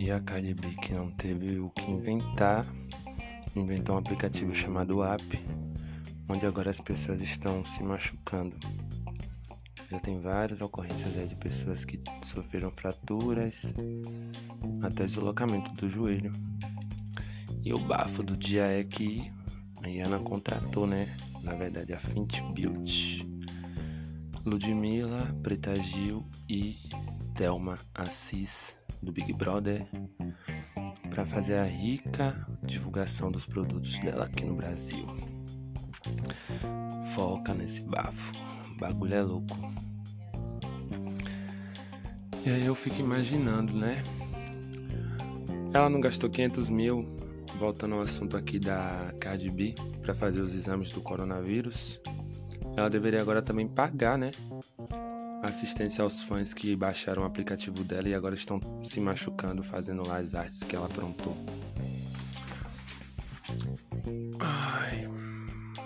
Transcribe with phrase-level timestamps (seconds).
[0.00, 2.64] E a Cardi B, que não teve o que inventar,
[3.54, 5.38] inventou um aplicativo chamado App,
[6.26, 8.56] onde agora as pessoas estão se machucando.
[9.90, 13.60] Já tem várias ocorrências de pessoas que sofreram fraturas,
[14.82, 16.32] até deslocamento do joelho.
[17.62, 19.30] E o bafo do dia é que
[19.82, 21.14] a Iana contratou, né?
[21.42, 23.28] Na verdade, a Fint Build.
[24.46, 26.74] Ludmilla, Preta Gil e
[27.34, 29.86] Thelma Assis do Big Brother
[31.08, 35.06] para fazer a rica divulgação dos produtos dela aqui no Brasil.
[37.14, 38.32] Foca nesse bafo,
[38.72, 39.56] o bagulho é louco.
[42.44, 44.02] E aí eu fico imaginando, né?
[45.74, 47.06] Ela não gastou 500 mil,
[47.58, 52.00] voltando ao assunto aqui da Cardi B, para fazer os exames do coronavírus.
[52.76, 54.30] Ela deveria agora também pagar, né?
[55.42, 60.18] Assistência aos fãs que baixaram o aplicativo dela e agora estão se machucando fazendo lá
[60.18, 61.36] as artes que ela aprontou.
[64.38, 65.08] Ai,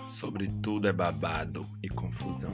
[0.09, 2.51] sobre tudo é babado e confusão.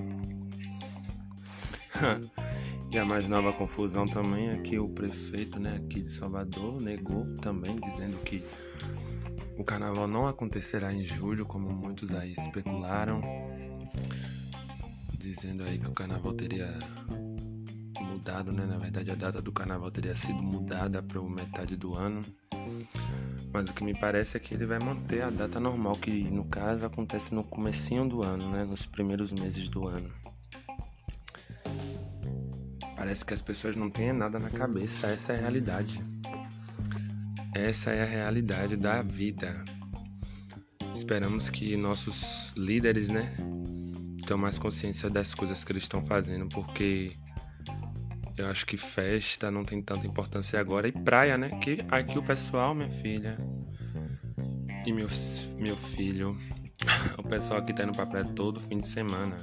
[2.91, 7.25] e a mais nova confusão também é que o prefeito, né, aqui de Salvador negou
[7.37, 8.43] também, dizendo que
[9.57, 13.21] o carnaval não acontecerá em julho, como muitos aí especularam
[15.23, 16.77] dizendo aí que o carnaval teria
[17.99, 18.65] mudado, né?
[18.65, 22.23] Na verdade, a data do carnaval teria sido mudada para metade do ano.
[23.53, 26.45] Mas o que me parece é que ele vai manter a data normal, que no
[26.45, 28.63] caso acontece no comecinho do ano, né?
[28.63, 30.09] Nos primeiros meses do ano.
[32.95, 36.01] Parece que as pessoas não têm nada na cabeça, essa é a realidade.
[37.53, 39.63] Essa é a realidade da vida.
[40.93, 43.35] Esperamos que nossos líderes, né,
[44.31, 47.11] tenham mais consciência das coisas que eles estão fazendo, porque
[48.37, 50.87] eu acho que festa não tem tanta importância agora.
[50.87, 51.49] E praia, né?
[51.59, 53.37] Que aqui o pessoal, minha filha
[54.85, 55.09] e meu,
[55.57, 56.37] meu filho,
[57.19, 59.35] o pessoal aqui tá indo pra praia todo fim de semana.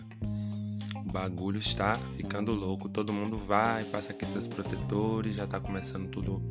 [1.06, 2.88] O bagulho está ficando louco.
[2.88, 6.43] Todo mundo vai, passa aqui seus protetores, já tá começando tudo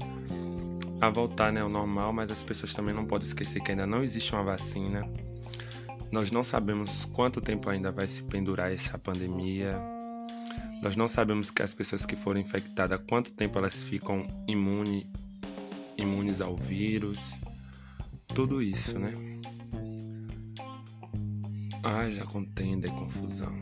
[1.02, 1.62] a voltar, né?
[1.62, 5.10] Ao normal, mas as pessoas também não podem esquecer que ainda não existe uma vacina.
[6.12, 9.80] Nós não sabemos quanto tempo ainda vai se pendurar essa pandemia.
[10.82, 15.10] Nós não sabemos que as pessoas que foram infectadas, quanto tempo elas ficam imune,
[15.98, 17.34] imunes ao vírus.
[18.28, 19.14] Tudo isso, né?
[21.84, 23.54] Ah, já contenda e confusão.